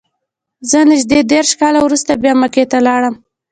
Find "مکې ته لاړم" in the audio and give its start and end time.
2.41-3.15